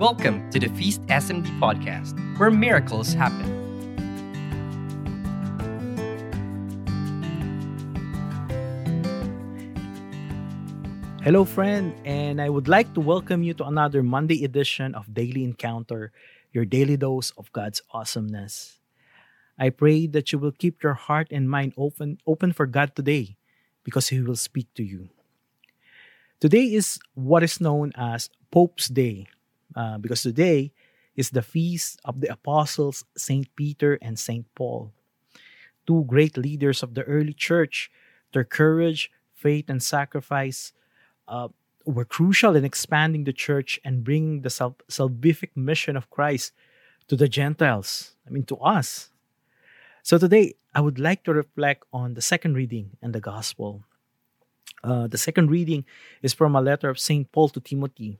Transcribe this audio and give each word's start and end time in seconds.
Welcome 0.00 0.48
to 0.48 0.58
the 0.58 0.72
Feast 0.80 1.04
SMD 1.12 1.44
podcast, 1.60 2.16
where 2.38 2.50
miracles 2.50 3.12
happen. 3.12 3.44
Hello, 11.20 11.44
friend, 11.44 11.92
and 12.06 12.40
I 12.40 12.48
would 12.48 12.66
like 12.66 12.94
to 12.94 13.00
welcome 13.02 13.42
you 13.42 13.52
to 13.60 13.66
another 13.66 14.02
Monday 14.02 14.42
edition 14.42 14.94
of 14.94 15.12
Daily 15.12 15.44
Encounter, 15.44 16.12
your 16.50 16.64
daily 16.64 16.96
dose 16.96 17.32
of 17.36 17.52
God's 17.52 17.82
awesomeness. 17.92 18.80
I 19.58 19.68
pray 19.68 20.06
that 20.06 20.32
you 20.32 20.38
will 20.38 20.56
keep 20.56 20.82
your 20.82 20.94
heart 20.94 21.28
and 21.30 21.44
mind 21.44 21.74
open, 21.76 22.16
open 22.26 22.54
for 22.54 22.64
God 22.64 22.96
today 22.96 23.36
because 23.84 24.08
He 24.08 24.22
will 24.22 24.40
speak 24.40 24.72
to 24.76 24.82
you. 24.82 25.10
Today 26.40 26.72
is 26.72 26.98
what 27.12 27.42
is 27.42 27.60
known 27.60 27.92
as 27.96 28.30
Pope's 28.50 28.88
Day 28.88 29.28
uh, 29.76 29.98
because 29.98 30.22
today 30.22 30.72
is 31.16 31.30
the 31.30 31.42
feast 31.42 32.00
of 32.04 32.20
the 32.20 32.32
apostles 32.32 33.04
St. 33.16 33.48
Peter 33.56 33.98
and 34.00 34.18
St. 34.18 34.46
Paul, 34.54 34.92
two 35.86 36.04
great 36.06 36.36
leaders 36.36 36.82
of 36.82 36.94
the 36.94 37.02
early 37.04 37.32
church. 37.32 37.90
Their 38.32 38.44
courage, 38.44 39.10
faith, 39.34 39.68
and 39.68 39.82
sacrifice 39.82 40.72
uh, 41.26 41.48
were 41.84 42.04
crucial 42.04 42.54
in 42.54 42.64
expanding 42.64 43.24
the 43.24 43.32
church 43.32 43.80
and 43.84 44.04
bringing 44.04 44.42
the 44.42 44.50
sal- 44.50 44.76
salvific 44.88 45.50
mission 45.56 45.96
of 45.96 46.10
Christ 46.10 46.52
to 47.08 47.16
the 47.16 47.28
Gentiles, 47.28 48.14
I 48.26 48.30
mean, 48.30 48.44
to 48.44 48.56
us. 48.58 49.10
So 50.02 50.16
today, 50.16 50.54
I 50.74 50.80
would 50.80 50.98
like 50.98 51.24
to 51.24 51.34
reflect 51.34 51.84
on 51.92 52.14
the 52.14 52.22
second 52.22 52.54
reading 52.54 52.96
in 53.02 53.12
the 53.12 53.20
Gospel. 53.20 53.82
Uh, 54.82 55.08
the 55.08 55.18
second 55.18 55.50
reading 55.50 55.84
is 56.22 56.32
from 56.32 56.54
a 56.54 56.60
letter 56.60 56.88
of 56.88 56.98
St. 56.98 57.30
Paul 57.32 57.48
to 57.50 57.60
Timothy. 57.60 58.18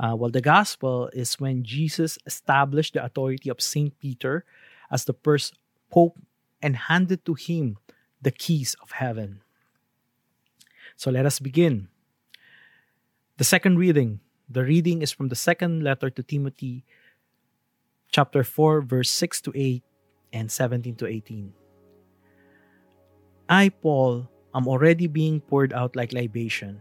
Uh, 0.00 0.16
well, 0.16 0.30
the 0.30 0.40
Gospel 0.40 1.10
is 1.12 1.38
when 1.38 1.62
Jesus 1.62 2.16
established 2.24 2.94
the 2.94 3.04
authority 3.04 3.50
of 3.50 3.60
St. 3.60 3.92
Peter 4.00 4.46
as 4.90 5.04
the 5.04 5.12
first 5.12 5.60
Pope 5.90 6.16
and 6.62 6.88
handed 6.88 7.26
to 7.26 7.34
him 7.34 7.76
the 8.22 8.30
keys 8.30 8.74
of 8.80 8.92
heaven. 8.92 9.42
So 10.96 11.10
let 11.10 11.26
us 11.26 11.38
begin. 11.38 11.88
The 13.36 13.44
second 13.44 13.76
reading. 13.76 14.20
The 14.48 14.64
reading 14.64 15.02
is 15.02 15.12
from 15.12 15.28
the 15.28 15.36
second 15.36 15.84
letter 15.84 16.08
to 16.08 16.22
Timothy, 16.22 16.84
chapter 18.10 18.42
4, 18.42 18.80
verse 18.80 19.10
6 19.10 19.42
to 19.42 19.52
8 19.54 19.82
and 20.32 20.50
17 20.50 20.96
to 20.96 21.06
18. 21.06 21.52
I, 23.48 23.68
Paul, 23.68 24.30
am 24.54 24.66
already 24.66 25.08
being 25.08 25.40
poured 25.40 25.72
out 25.72 25.94
like 25.94 26.12
libation, 26.12 26.80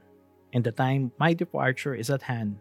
and 0.53 0.64
the 0.64 0.72
time 0.72 1.12
my 1.20 1.34
departure 1.34 1.94
is 1.94 2.09
at 2.09 2.23
hand. 2.23 2.59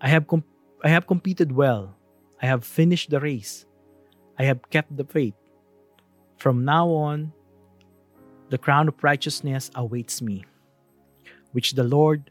I 0.00 0.08
have 0.08 0.26
com- 0.26 0.44
I 0.84 0.88
have 0.88 1.06
competed 1.06 1.52
well. 1.52 1.94
I 2.42 2.46
have 2.46 2.64
finished 2.64 3.10
the 3.10 3.20
race. 3.20 3.66
I 4.38 4.44
have 4.44 4.68
kept 4.70 4.96
the 4.96 5.04
faith. 5.04 5.34
From 6.38 6.64
now 6.64 6.88
on, 6.90 7.32
the 8.50 8.58
crown 8.58 8.88
of 8.88 8.98
righteousness 9.02 9.70
awaits 9.74 10.20
me, 10.20 10.44
which 11.52 11.72
the 11.72 11.84
Lord, 11.84 12.30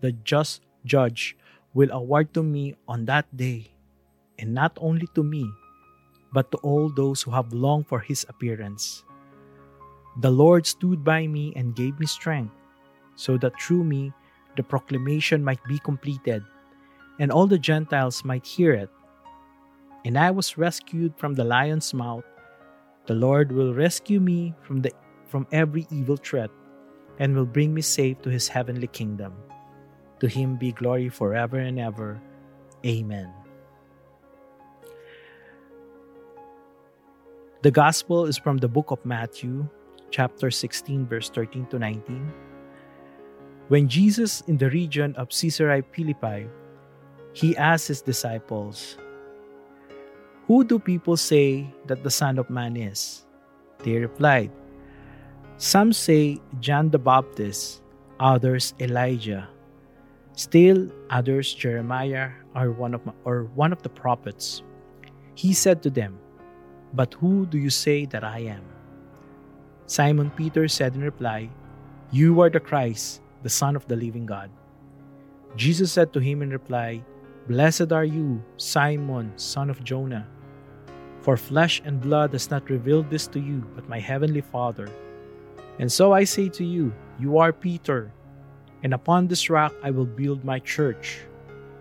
the 0.00 0.12
just 0.12 0.66
judge, 0.84 1.36
will 1.72 1.90
award 1.92 2.34
to 2.34 2.42
me 2.42 2.74
on 2.88 3.06
that 3.06 3.30
day, 3.36 3.70
and 4.38 4.52
not 4.52 4.76
only 4.80 5.06
to 5.14 5.22
me, 5.22 5.46
but 6.32 6.50
to 6.50 6.58
all 6.58 6.90
those 6.90 7.22
who 7.22 7.30
have 7.30 7.52
longed 7.52 7.86
for 7.86 8.00
his 8.00 8.26
appearance. 8.28 9.04
The 10.20 10.30
Lord 10.30 10.66
stood 10.66 11.04
by 11.04 11.26
me 11.26 11.52
and 11.56 11.76
gave 11.76 11.98
me 12.00 12.06
strength, 12.06 12.52
so 13.14 13.38
that 13.38 13.56
through 13.60 13.84
me 13.84 14.12
the 14.56 14.62
proclamation 14.62 15.44
might 15.44 15.62
be 15.64 15.78
completed, 15.78 16.42
and 17.18 17.30
all 17.30 17.46
the 17.46 17.58
Gentiles 17.58 18.24
might 18.24 18.46
hear 18.46 18.72
it. 18.72 18.90
And 20.04 20.18
I 20.18 20.30
was 20.30 20.58
rescued 20.58 21.14
from 21.16 21.34
the 21.34 21.44
lion's 21.44 21.94
mouth. 21.94 22.24
The 23.06 23.14
Lord 23.14 23.52
will 23.52 23.74
rescue 23.74 24.20
me 24.20 24.54
from 24.62 24.82
the 24.82 24.92
from 25.28 25.46
every 25.50 25.86
evil 25.90 26.16
threat, 26.16 26.50
and 27.18 27.34
will 27.34 27.48
bring 27.48 27.72
me 27.72 27.80
safe 27.80 28.20
to 28.20 28.28
his 28.28 28.48
heavenly 28.48 28.86
kingdom. 28.86 29.32
To 30.20 30.28
him 30.28 30.56
be 30.56 30.72
glory 30.72 31.08
forever 31.08 31.56
and 31.56 31.80
ever. 31.80 32.20
Amen. 32.84 33.32
The 37.62 37.70
Gospel 37.70 38.26
is 38.26 38.36
from 38.36 38.58
the 38.58 38.68
book 38.68 38.90
of 38.90 38.98
Matthew, 39.06 39.66
chapter 40.10 40.50
16, 40.50 41.06
verse 41.06 41.30
13 41.30 41.66
to 41.66 41.78
19. 41.78 42.32
When 43.68 43.88
Jesus 43.88 44.42
in 44.48 44.58
the 44.58 44.68
region 44.68 45.14
of 45.16 45.30
Caesarea 45.30 45.82
Philippi, 45.94 46.50
he 47.32 47.56
asked 47.56 47.88
his 47.88 48.02
disciples, 48.02 48.96
Who 50.46 50.64
do 50.64 50.78
people 50.78 51.16
say 51.16 51.72
that 51.86 52.02
the 52.02 52.10
Son 52.10 52.38
of 52.38 52.50
Man 52.50 52.76
is? 52.76 53.24
They 53.80 53.96
replied, 53.96 54.50
Some 55.56 55.92
say 55.92 56.40
John 56.60 56.90
the 56.90 56.98
Baptist, 56.98 57.82
others 58.20 58.74
Elijah, 58.78 59.48
still 60.34 60.88
others 61.10 61.52
Jeremiah 61.54 62.30
or 62.54 62.70
one 62.70 62.94
of 62.94 63.00
or 63.24 63.44
one 63.54 63.72
of 63.72 63.82
the 63.82 63.88
prophets. 63.88 64.62
He 65.34 65.52
said 65.52 65.82
to 65.82 65.90
them, 65.90 66.18
But 66.92 67.14
who 67.14 67.46
do 67.46 67.58
you 67.58 67.70
say 67.70 68.04
that 68.06 68.22
I 68.24 68.40
am? 68.40 68.62
Simon 69.86 70.30
Peter 70.30 70.68
said 70.68 70.94
in 70.94 71.02
reply, 71.02 71.48
You 72.12 72.40
are 72.40 72.50
the 72.50 72.60
Christ, 72.60 73.20
the 73.42 73.50
Son 73.50 73.74
of 73.74 73.88
the 73.88 73.96
living 73.96 74.26
God. 74.26 74.50
Jesus 75.56 75.92
said 75.92 76.12
to 76.12 76.20
him 76.20 76.40
in 76.40 76.50
reply, 76.50 77.04
Blessed 77.48 77.90
are 77.90 78.04
you, 78.04 78.40
Simon, 78.56 79.32
son 79.34 79.68
of 79.68 79.82
Jonah. 79.82 80.28
For 81.22 81.36
flesh 81.36 81.82
and 81.84 82.00
blood 82.00 82.32
has 82.32 82.50
not 82.50 82.70
revealed 82.70 83.10
this 83.10 83.26
to 83.28 83.40
you, 83.40 83.66
but 83.74 83.88
my 83.88 83.98
heavenly 83.98 84.42
Father. 84.42 84.88
And 85.80 85.90
so 85.90 86.12
I 86.12 86.22
say 86.22 86.48
to 86.50 86.64
you, 86.64 86.92
You 87.18 87.38
are 87.38 87.52
Peter, 87.52 88.12
and 88.84 88.94
upon 88.94 89.26
this 89.26 89.50
rock 89.50 89.74
I 89.82 89.90
will 89.90 90.06
build 90.06 90.44
my 90.44 90.60
church, 90.60 91.18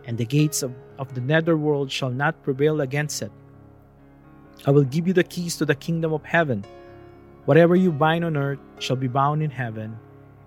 and 0.05 0.17
the 0.17 0.25
gates 0.25 0.63
of, 0.63 0.73
of 0.97 1.13
the 1.13 1.21
netherworld 1.21 1.91
shall 1.91 2.09
not 2.09 2.41
prevail 2.41 2.81
against 2.81 3.21
it. 3.21 3.31
I 4.65 4.71
will 4.71 4.83
give 4.83 5.05
you 5.05 5.13
the 5.13 5.23
keys 5.23 5.57
to 5.57 5.65
the 5.65 5.75
kingdom 5.75 6.11
of 6.11 6.25
heaven. 6.25 6.65
Whatever 7.45 7.75
you 7.75 7.91
bind 7.91 8.25
on 8.25 8.35
earth 8.35 8.59
shall 8.79 8.95
be 8.95 9.07
bound 9.07 9.43
in 9.43 9.51
heaven, 9.51 9.95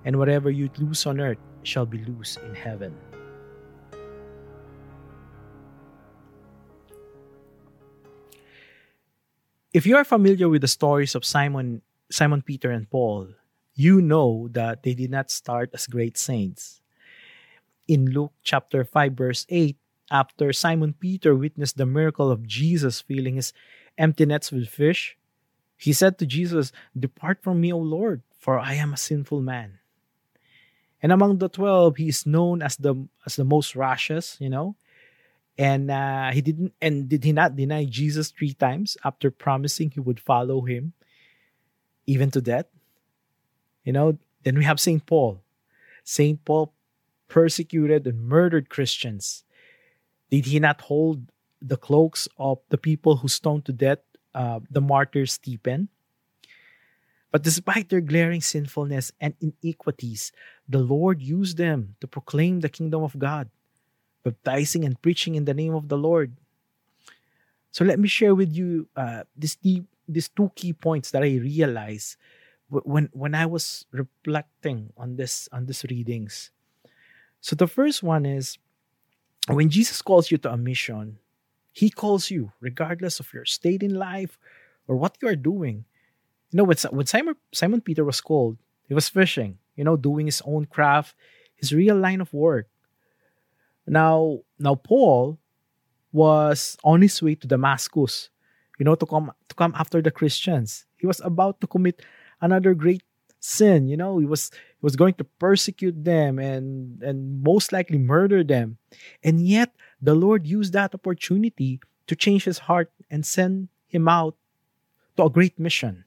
and 0.04 0.18
whatever 0.18 0.50
you 0.50 0.70
loose 0.78 1.06
on 1.06 1.20
earth 1.20 1.38
shall 1.62 1.86
be 1.86 1.98
loose 2.04 2.36
in 2.36 2.54
heaven. 2.56 2.96
If 9.74 9.86
you 9.86 9.96
are 9.96 10.04
familiar 10.04 10.48
with 10.48 10.62
the 10.62 10.68
stories 10.68 11.16
of 11.16 11.24
Simon, 11.24 11.82
Simon 12.08 12.42
Peter 12.42 12.70
and 12.70 12.88
Paul, 12.88 13.34
you 13.74 14.00
know 14.00 14.46
that 14.52 14.84
they 14.84 14.94
did 14.94 15.10
not 15.10 15.32
start 15.32 15.70
as 15.74 15.88
great 15.88 16.16
saints. 16.16 16.80
In 17.88 18.06
Luke 18.06 18.32
chapter 18.44 18.84
5 18.84 19.12
verse 19.14 19.44
8, 19.48 19.76
after 20.12 20.52
Simon 20.52 20.94
Peter 20.94 21.34
witnessed 21.34 21.76
the 21.76 21.86
miracle 21.86 22.30
of 22.30 22.46
Jesus 22.46 23.00
filling 23.00 23.34
his 23.34 23.52
empty 23.98 24.24
nets 24.24 24.52
with 24.52 24.68
fish, 24.68 25.18
he 25.76 25.92
said 25.92 26.18
to 26.18 26.26
Jesus, 26.26 26.70
Depart 26.96 27.42
from 27.42 27.60
me, 27.60 27.72
O 27.72 27.78
Lord, 27.78 28.22
for 28.38 28.60
I 28.60 28.74
am 28.74 28.94
a 28.94 28.96
sinful 28.96 29.40
man. 29.40 29.80
And 31.02 31.10
among 31.10 31.38
the 31.38 31.48
twelve, 31.48 31.96
he 31.96 32.06
is 32.06 32.26
known 32.26 32.62
as 32.62 32.76
the 32.76 32.94
as 33.26 33.34
the 33.34 33.44
most 33.44 33.74
righteous, 33.74 34.38
you 34.38 34.48
know. 34.48 34.76
And 35.56 35.90
uh, 35.90 36.32
he 36.32 36.40
didn't 36.40 36.74
and 36.82 37.08
did 37.08 37.22
he 37.22 37.32
not 37.32 37.54
deny 37.54 37.84
Jesus 37.84 38.30
three 38.30 38.54
times 38.54 38.96
after 39.04 39.30
promising 39.30 39.90
he 39.90 40.00
would 40.00 40.18
follow 40.18 40.62
him 40.62 40.94
even 42.06 42.30
to 42.32 42.40
death? 42.40 42.66
You 43.84 43.92
know, 43.92 44.18
then 44.42 44.58
we 44.58 44.64
have 44.64 44.80
Saint 44.80 45.06
Paul. 45.06 45.42
Saint 46.02 46.44
Paul 46.44 46.72
persecuted 47.28 48.06
and 48.06 48.26
murdered 48.26 48.68
Christians. 48.68 49.44
Did 50.30 50.46
he 50.46 50.58
not 50.58 50.80
hold 50.80 51.30
the 51.64 51.76
cloaks 51.76 52.28
of 52.36 52.58
the 52.68 52.78
people 52.78 53.16
who 53.16 53.28
stoned 53.28 53.64
to 53.64 53.72
death 53.72 54.00
uh, 54.34 54.60
the 54.70 54.80
martyr 54.80 55.26
Stephen. 55.26 55.88
But 57.32 57.42
despite 57.42 57.88
their 57.88 58.00
glaring 58.00 58.42
sinfulness 58.42 59.10
and 59.20 59.34
iniquities, 59.40 60.30
the 60.68 60.78
Lord 60.78 61.22
used 61.22 61.56
them 61.56 61.96
to 62.00 62.06
proclaim 62.06 62.60
the 62.60 62.68
kingdom 62.68 63.02
of 63.02 63.18
God, 63.18 63.48
baptizing 64.24 64.84
and 64.84 65.00
preaching 65.00 65.34
in 65.36 65.44
the 65.44 65.54
name 65.54 65.74
of 65.74 65.88
the 65.88 65.98
Lord. 65.98 66.34
So 67.70 67.84
let 67.84 67.98
me 67.98 68.08
share 68.08 68.34
with 68.34 68.56
you 68.56 68.88
uh, 68.96 69.24
these, 69.36 69.58
these 70.08 70.28
two 70.28 70.50
key 70.54 70.72
points 70.72 71.10
that 71.12 71.22
I 71.22 71.36
realized 71.36 72.16
when 72.68 73.08
when 73.12 73.34
I 73.34 73.46
was 73.46 73.86
reflecting 73.92 74.92
on 74.96 75.16
this 75.16 75.48
on 75.52 75.66
these 75.66 75.84
readings. 75.88 76.50
So 77.40 77.54
the 77.54 77.68
first 77.68 78.02
one 78.02 78.26
is 78.26 78.58
when 79.48 79.68
Jesus 79.68 80.00
calls 80.02 80.30
you 80.30 80.38
to 80.38 80.52
a 80.52 80.56
mission, 80.56 81.18
he 81.72 81.90
calls 81.90 82.30
you, 82.30 82.52
regardless 82.60 83.20
of 83.20 83.32
your 83.32 83.44
state 83.44 83.82
in 83.82 83.94
life 83.94 84.38
or 84.88 84.96
what 84.96 85.18
you 85.20 85.28
are 85.28 85.36
doing. 85.36 85.84
You 86.50 86.58
know, 86.58 86.64
when, 86.64 86.76
when 86.90 87.06
Simon, 87.06 87.34
Simon 87.52 87.80
Peter 87.80 88.04
was 88.04 88.20
called, 88.20 88.56
he 88.88 88.94
was 88.94 89.08
fishing, 89.08 89.58
you 89.76 89.84
know, 89.84 89.96
doing 89.96 90.26
his 90.26 90.40
own 90.46 90.66
craft, 90.66 91.14
his 91.56 91.74
real 91.74 91.96
line 91.96 92.20
of 92.20 92.32
work. 92.32 92.68
Now, 93.86 94.40
now 94.58 94.74
Paul 94.74 95.38
was 96.12 96.76
on 96.84 97.02
his 97.02 97.20
way 97.20 97.34
to 97.34 97.46
Damascus, 97.46 98.30
you 98.78 98.84
know, 98.84 98.94
to 98.94 99.04
come 99.04 99.32
to 99.48 99.54
come 99.54 99.74
after 99.76 100.00
the 100.00 100.10
Christians. 100.10 100.86
He 100.96 101.06
was 101.06 101.20
about 101.20 101.60
to 101.60 101.66
commit 101.66 102.02
another 102.40 102.74
great 102.74 103.02
sin, 103.40 103.88
you 103.88 103.96
know. 103.96 104.18
He 104.18 104.26
was 104.26 104.50
he 104.50 104.82
was 104.82 104.96
going 104.96 105.14
to 105.14 105.24
persecute 105.24 106.04
them 106.04 106.38
and 106.38 107.02
and 107.02 107.42
most 107.42 107.72
likely 107.72 107.98
murder 107.98 108.42
them. 108.42 108.78
And 109.22 109.46
yet 109.46 109.74
the 110.00 110.14
Lord 110.14 110.46
used 110.46 110.72
that 110.72 110.94
opportunity 110.94 111.80
to 112.06 112.16
change 112.16 112.44
his 112.44 112.70
heart 112.70 112.92
and 113.10 113.26
send 113.26 113.68
him 113.88 114.08
out 114.08 114.36
to 115.16 115.24
a 115.24 115.30
great 115.30 115.58
mission. 115.58 116.04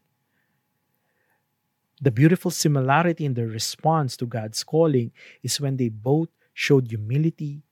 The 1.99 2.11
beautiful 2.11 2.51
similarity 2.51 3.25
in 3.25 3.33
their 3.33 3.47
response 3.47 4.15
to 4.17 4.25
God's 4.25 4.63
calling 4.63 5.11
is 5.41 5.59
when 5.59 5.77
they 5.77 5.89
both 5.89 6.29
showed 6.53 6.87
humility 6.87 7.63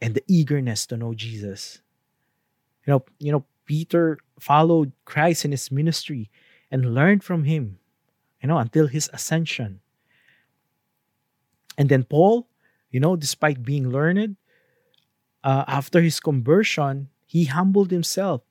and 0.00 0.14
the 0.14 0.24
eagerness 0.26 0.86
to 0.86 0.96
know 0.96 1.14
Jesus. 1.14 1.80
You 2.86 2.92
know, 2.92 3.04
you 3.18 3.32
know, 3.32 3.44
Peter 3.66 4.18
followed 4.38 4.92
Christ 5.04 5.44
in 5.44 5.52
his 5.52 5.70
ministry 5.70 6.30
and 6.70 6.94
learned 6.94 7.22
from 7.22 7.44
him, 7.44 7.78
you 8.42 8.48
know, 8.48 8.58
until 8.58 8.86
his 8.86 9.10
ascension. 9.12 9.80
And 11.76 11.88
then 11.88 12.04
Paul, 12.04 12.48
you 12.90 13.00
know, 13.00 13.16
despite 13.16 13.62
being 13.62 13.88
learned, 13.90 14.36
uh, 15.44 15.64
after 15.66 16.00
his 16.00 16.20
conversion, 16.20 17.08
he 17.26 17.44
humbled 17.44 17.90
himself 17.90 18.42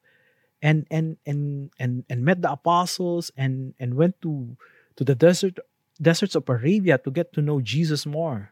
and 0.62 0.86
and 0.92 1.18
and 1.26 1.72
and 1.80 2.04
and 2.10 2.26
met 2.26 2.42
the 2.42 2.52
apostles 2.52 3.32
and 3.38 3.74
and 3.80 3.94
went 3.96 4.20
to 4.22 4.58
to 4.96 5.04
the 5.04 5.16
desert 5.16 5.60
deserts 6.02 6.36
of 6.36 6.48
Arabia 6.48 6.98
to 6.98 7.12
get 7.12 7.34
to 7.34 7.42
know 7.42 7.62
Jesus 7.62 8.06
more. 8.06 8.52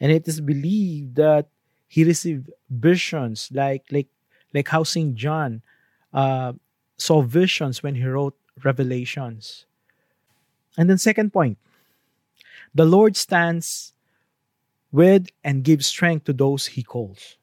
And 0.00 0.12
it 0.12 0.28
is 0.28 0.40
believed 0.40 1.16
that 1.16 1.48
he 1.88 2.04
received 2.04 2.50
visions 2.70 3.48
like 3.52 3.84
like 3.90 4.08
like 4.54 4.68
how 4.68 4.84
Saint 4.84 5.14
John 5.16 5.62
uh, 6.12 6.52
saw 6.96 7.22
visions 7.22 7.82
when 7.82 7.94
he 7.96 8.04
wrote 8.04 8.36
Revelations. 8.62 9.66
And 10.76 10.88
then 10.88 10.98
second 10.98 11.32
point, 11.32 11.58
the 12.74 12.84
Lord 12.84 13.16
stands 13.16 13.92
with 14.92 15.28
and 15.42 15.64
gives 15.64 15.86
strength 15.86 16.24
to 16.24 16.32
those 16.32 16.66
he 16.66 16.82
calls. 16.82 17.36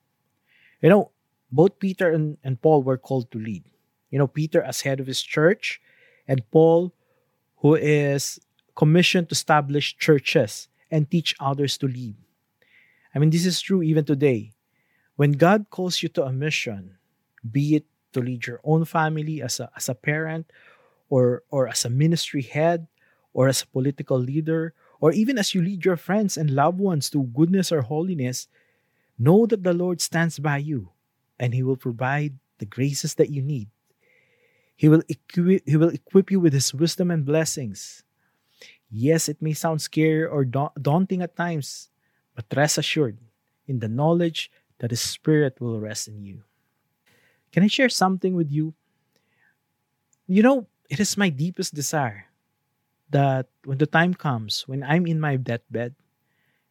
You 0.81 0.89
know, 0.89 1.11
both 1.51 1.79
Peter 1.79 2.11
and, 2.11 2.37
and 2.43 2.61
Paul 2.61 2.83
were 2.83 2.97
called 2.97 3.31
to 3.31 3.39
lead. 3.39 3.63
You 4.09 4.19
know, 4.19 4.27
Peter 4.27 4.61
as 4.61 4.81
head 4.81 4.99
of 4.99 5.07
his 5.07 5.21
church, 5.21 5.81
and 6.27 6.49
Paul, 6.51 6.93
who 7.57 7.75
is 7.75 8.39
commissioned 8.75 9.29
to 9.29 9.33
establish 9.33 9.97
churches 9.97 10.67
and 10.91 11.09
teach 11.09 11.35
others 11.39 11.77
to 11.79 11.87
lead. 11.87 12.15
I 13.15 13.19
mean, 13.19 13.29
this 13.29 13.45
is 13.45 13.61
true 13.61 13.81
even 13.81 14.03
today. 14.03 14.51
When 15.15 15.31
God 15.33 15.67
calls 15.69 16.03
you 16.03 16.09
to 16.09 16.25
a 16.25 16.33
mission, 16.33 16.97
be 17.49 17.75
it 17.75 17.85
to 18.11 18.19
lead 18.19 18.45
your 18.45 18.59
own 18.63 18.83
family 18.83 19.41
as 19.41 19.59
a, 19.59 19.71
as 19.75 19.87
a 19.87 19.95
parent, 19.95 20.51
or, 21.09 21.43
or 21.49 21.67
as 21.69 21.85
a 21.85 21.89
ministry 21.89 22.41
head, 22.41 22.87
or 23.33 23.47
as 23.47 23.61
a 23.61 23.67
political 23.67 24.19
leader, 24.19 24.73
or 24.99 25.11
even 25.13 25.37
as 25.37 25.53
you 25.53 25.61
lead 25.61 25.85
your 25.85 25.97
friends 25.97 26.35
and 26.37 26.51
loved 26.51 26.79
ones 26.79 27.09
to 27.09 27.23
goodness 27.23 27.71
or 27.71 27.81
holiness, 27.81 28.47
know 29.17 29.45
that 29.45 29.63
the 29.63 29.73
Lord 29.73 30.01
stands 30.01 30.39
by 30.39 30.57
you 30.57 30.89
and 31.39 31.53
He 31.53 31.63
will 31.63 31.77
provide 31.77 32.33
the 32.59 32.65
graces 32.65 33.15
that 33.15 33.29
you 33.29 33.41
need. 33.41 33.69
He 34.75 34.89
will, 34.89 35.03
equi- 35.07 35.63
he 35.65 35.77
will 35.77 35.89
equip 35.89 36.31
you 36.31 36.39
with 36.39 36.53
His 36.53 36.73
wisdom 36.73 37.11
and 37.11 37.25
blessings. 37.25 38.03
Yes, 38.89 39.29
it 39.29 39.41
may 39.41 39.53
sound 39.53 39.81
scary 39.81 40.25
or 40.25 40.43
da- 40.43 40.75
daunting 40.81 41.21
at 41.21 41.35
times, 41.35 41.89
but 42.35 42.45
rest 42.55 42.77
assured 42.77 43.17
in 43.67 43.79
the 43.79 43.87
knowledge 43.87 44.51
that 44.79 44.91
His 44.91 45.01
Spirit 45.01 45.59
will 45.59 45.79
rest 45.79 46.07
in 46.07 46.23
you. 46.23 46.43
Can 47.51 47.63
I 47.63 47.67
share 47.67 47.89
something 47.89 48.35
with 48.35 48.51
you? 48.51 48.73
You 50.27 50.43
know, 50.43 50.67
it 50.89 50.99
is 50.99 51.17
my 51.17 51.29
deepest 51.29 51.73
desire 51.73 52.25
that 53.09 53.47
when 53.63 53.77
the 53.77 53.87
time 53.87 54.13
comes, 54.13 54.67
when 54.67 54.83
I'm 54.83 55.07
in 55.07 55.19
my 55.19 55.37
deathbed, 55.37 55.95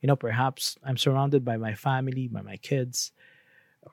you 0.01 0.07
know, 0.07 0.17
perhaps 0.17 0.77
I'm 0.85 0.99
surrounded 0.99 1.45
by 1.45 1.57
my 1.57 1.75
family, 1.75 2.29
by 2.29 2.43
my 2.43 2.59
kids, 2.59 3.13
or 3.83 3.93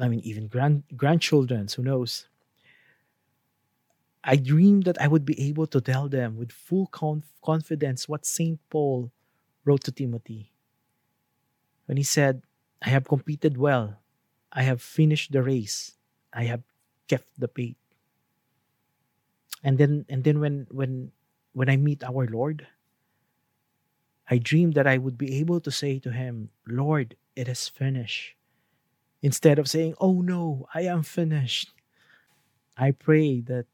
I 0.00 0.08
mean, 0.08 0.20
even 0.24 0.48
grand 0.48 0.82
grandchildren, 0.96 1.68
who 1.74 1.82
knows? 1.82 2.26
I 4.24 4.36
dream 4.36 4.80
that 4.82 5.00
I 5.00 5.06
would 5.06 5.24
be 5.24 5.38
able 5.48 5.66
to 5.68 5.80
tell 5.80 6.08
them 6.08 6.36
with 6.36 6.50
full 6.50 6.86
conf- 6.88 7.30
confidence 7.44 8.08
what 8.08 8.24
St. 8.24 8.58
Paul 8.70 9.12
wrote 9.64 9.84
to 9.84 9.92
Timothy 9.92 10.53
when 11.86 11.96
he 11.96 12.02
said, 12.02 12.42
I 12.82 12.90
have 12.90 13.08
competed 13.08 13.56
well. 13.56 14.00
I 14.52 14.62
have 14.62 14.82
finished 14.82 15.32
the 15.32 15.42
race. 15.42 15.92
I 16.32 16.44
have 16.44 16.62
kept 17.08 17.28
the 17.38 17.48
faith. 17.48 17.76
And 19.62 19.78
then 19.78 20.04
and 20.08 20.24
then 20.24 20.40
when 20.40 20.66
when 20.70 21.12
when 21.52 21.70
I 21.70 21.76
meet 21.76 22.04
our 22.04 22.26
Lord, 22.26 22.66
I 24.28 24.38
dream 24.38 24.72
that 24.72 24.86
I 24.86 24.98
would 24.98 25.16
be 25.16 25.38
able 25.40 25.60
to 25.60 25.70
say 25.70 25.98
to 26.00 26.12
him, 26.12 26.50
Lord, 26.66 27.16
it 27.36 27.48
is 27.48 27.68
finished. 27.68 28.36
Instead 29.22 29.58
of 29.58 29.68
saying, 29.68 29.94
Oh 30.00 30.20
no, 30.20 30.68
I 30.74 30.82
am 30.82 31.02
finished. 31.02 31.72
I 32.76 32.90
pray 32.92 33.40
that 33.48 33.66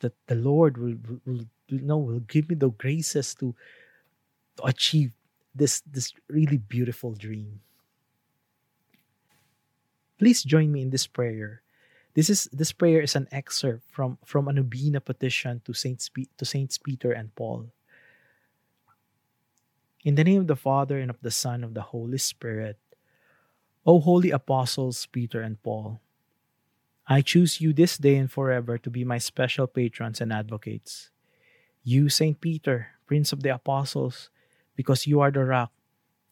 that 0.00 0.12
the 0.26 0.34
Lord 0.34 0.76
will, 0.78 0.96
will, 1.26 1.46
will 1.70 2.00
will 2.04 2.20
give 2.20 2.48
me 2.48 2.54
the 2.54 2.70
graces 2.70 3.34
to, 3.36 3.54
to 4.56 4.62
achieve 4.64 5.12
this 5.58 5.82
this 5.82 6.14
really 6.28 6.56
beautiful 6.56 7.12
dream. 7.12 7.60
Please 10.18 10.42
join 10.42 10.72
me 10.72 10.82
in 10.82 10.90
this 10.90 11.06
prayer. 11.06 11.62
This 12.14 12.30
is 12.30 12.48
this 12.50 12.72
prayer 12.72 13.02
is 13.02 13.14
an 13.14 13.28
excerpt 13.30 13.84
from 13.90 14.18
from 14.24 14.48
a 14.48 14.52
Novena 14.54 15.00
petition 15.00 15.60
to 15.66 15.74
Saints 15.74 16.10
to 16.10 16.44
Saints 16.44 16.78
Peter 16.78 17.12
and 17.12 17.34
Paul. 17.34 17.70
In 20.04 20.14
the 20.14 20.24
name 20.24 20.40
of 20.40 20.46
the 20.46 20.56
Father 20.56 20.98
and 20.98 21.10
of 21.10 21.20
the 21.20 21.34
Son 21.34 21.60
and 21.60 21.64
of 21.64 21.74
the 21.74 21.92
Holy 21.92 22.18
Spirit, 22.18 22.78
O 23.84 24.00
holy 24.00 24.30
apostles 24.30 25.06
Peter 25.06 25.42
and 25.42 25.60
Paul, 25.62 26.00
I 27.06 27.20
choose 27.20 27.60
you 27.60 27.72
this 27.72 27.98
day 27.98 28.16
and 28.16 28.30
forever 28.30 28.78
to 28.78 28.90
be 28.90 29.04
my 29.04 29.18
special 29.18 29.66
patrons 29.66 30.20
and 30.20 30.32
advocates. 30.32 31.10
You, 31.82 32.08
Saint 32.08 32.40
Peter, 32.40 32.94
Prince 33.06 33.32
of 33.32 33.42
the 33.42 33.54
Apostles, 33.54 34.30
because 34.78 35.08
you 35.08 35.18
are 35.18 35.32
the 35.32 35.42
rock 35.42 35.72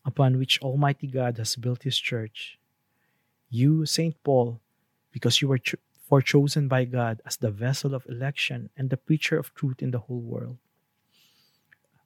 upon 0.04 0.38
which 0.38 0.62
Almighty 0.62 1.08
God 1.08 1.36
has 1.36 1.56
built 1.56 1.82
his 1.82 1.98
church. 1.98 2.60
You, 3.50 3.84
Saint 3.86 4.14
Paul, 4.22 4.60
because 5.10 5.42
you 5.42 5.48
were 5.48 5.58
cho- 5.58 5.82
forechosen 6.08 6.68
by 6.68 6.84
God 6.84 7.20
as 7.26 7.36
the 7.36 7.50
vessel 7.50 7.92
of 7.92 8.06
election 8.06 8.70
and 8.78 8.88
the 8.88 8.96
preacher 8.96 9.36
of 9.36 9.52
truth 9.52 9.82
in 9.82 9.90
the 9.90 10.06
whole 10.06 10.22
world. 10.22 10.58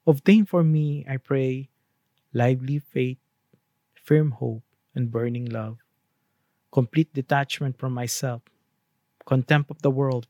Obtain 0.07 0.47
for 0.47 0.63
me, 0.63 1.05
I 1.07 1.17
pray, 1.17 1.69
lively 2.33 2.79
faith, 2.79 3.21
firm 3.93 4.31
hope, 4.31 4.63
and 4.95 5.11
burning 5.11 5.45
love, 5.45 5.77
complete 6.71 7.13
detachment 7.13 7.77
from 7.77 7.93
myself, 7.93 8.41
contempt 9.27 9.69
of 9.69 9.83
the 9.83 9.91
world, 9.91 10.25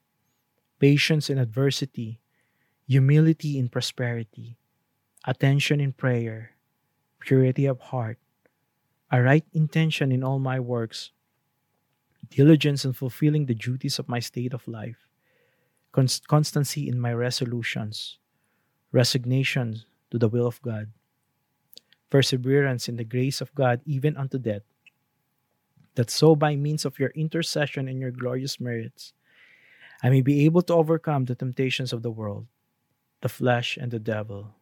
patience 0.77 1.29
in 1.29 1.37
adversity, 1.37 2.19
humility 2.85 3.57
in 3.57 3.69
prosperity, 3.69 4.57
attention 5.25 5.79
in 5.79 5.93
prayer, 5.93 6.51
purity 7.19 7.65
of 7.65 7.79
heart, 7.79 8.17
a 9.11 9.21
right 9.21 9.45
intention 9.53 10.11
in 10.11 10.23
all 10.23 10.39
my 10.39 10.59
works, 10.59 11.11
diligence 12.29 12.85
in 12.85 12.93
fulfilling 12.93 13.45
the 13.45 13.53
duties 13.53 13.99
of 13.99 14.09
my 14.09 14.19
state 14.19 14.53
of 14.53 14.67
life, 14.67 15.07
const- 15.91 16.27
constancy 16.27 16.87
in 16.87 16.99
my 16.99 17.13
resolutions, 17.13 18.17
resignation 18.91 19.81
to 20.09 20.17
the 20.17 20.29
will 20.29 20.47
of 20.47 20.61
God, 20.61 20.87
perseverance 22.09 22.89
in 22.89 22.95
the 22.95 23.03
grace 23.03 23.41
of 23.41 23.53
God 23.53 23.81
even 23.85 24.17
unto 24.17 24.39
death, 24.39 24.63
that 25.95 26.09
so 26.09 26.35
by 26.35 26.55
means 26.55 26.85
of 26.85 26.97
your 26.97 27.09
intercession 27.09 27.87
and 27.87 27.99
your 27.99 28.11
glorious 28.11 28.59
merits, 28.59 29.13
I 30.01 30.09
may 30.09 30.21
be 30.21 30.45
able 30.45 30.63
to 30.63 30.73
overcome 30.73 31.25
the 31.25 31.35
temptations 31.35 31.93
of 31.93 32.01
the 32.01 32.09
world, 32.09 32.47
the 33.21 33.29
flesh, 33.29 33.77
and 33.77 33.91
the 33.91 33.99
devil, 33.99 34.55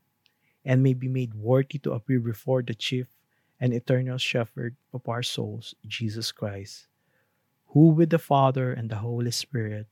and 0.69 0.83
may 0.83 0.93
be 0.93 1.07
made 1.07 1.33
worthy 1.33 1.79
to 1.79 1.93
appear 1.93 2.19
before 2.19 2.61
the 2.61 2.75
chief 2.75 3.07
and 3.59 3.73
eternal 3.73 4.19
shepherd 4.19 4.75
of 4.93 5.01
our 5.09 5.23
souls, 5.23 5.73
Jesus 5.87 6.31
Christ, 6.31 6.85
who 7.73 7.89
with 7.89 8.11
the 8.11 8.19
Father 8.19 8.71
and 8.71 8.87
the 8.87 9.01
Holy 9.01 9.31
Spirit 9.31 9.87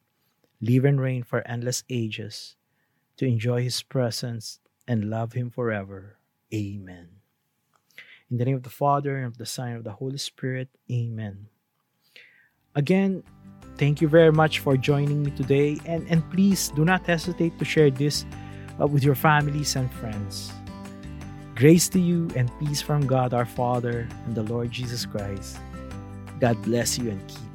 live 0.62 0.86
and 0.86 1.01
reign 1.01 1.24
for 1.24 1.41
endless 1.48 1.84
ages, 1.89 2.55
to 3.17 3.25
enjoy 3.25 3.63
his 3.63 3.81
presence 3.81 4.60
and 4.88 5.10
love 5.10 5.34
him 5.34 5.50
forever. 5.50 6.17
Amen. 6.53 7.10
In 8.29 8.38
the 8.38 8.46
name 8.46 8.55
of 8.55 8.62
the 8.62 8.69
Father, 8.69 9.17
and 9.17 9.25
of 9.25 9.39
the 9.39 9.48
Son, 9.48 9.69
and 9.69 9.77
of 9.77 9.84
the 9.84 9.98
Holy 9.98 10.19
Spirit. 10.19 10.69
Amen. 10.91 11.48
Again, 12.75 13.24
thank 13.77 14.00
you 14.00 14.07
very 14.07 14.31
much 14.31 14.60
for 14.60 14.77
joining 14.77 15.24
me 15.24 15.31
today. 15.31 15.79
And, 15.86 16.05
and 16.07 16.22
please 16.29 16.69
do 16.75 16.86
not 16.86 17.07
hesitate 17.07 17.57
to 17.57 17.65
share 17.65 17.89
this 17.89 18.25
uh, 18.79 18.86
with 18.86 19.03
your 19.03 19.15
families 19.15 19.75
and 19.75 19.91
friends. 19.91 20.53
Grace 21.57 21.89
to 21.89 21.99
you 21.99 22.29
and 22.35 22.51
peace 22.59 22.83
from 22.83 23.07
God 23.07 23.33
our 23.33 23.43
Father 23.43 24.07
and 24.27 24.35
the 24.35 24.43
Lord 24.43 24.69
Jesus 24.69 25.07
Christ. 25.07 25.57
God 26.39 26.61
bless 26.61 26.99
you 26.99 27.09
and 27.09 27.27
keep 27.27 27.46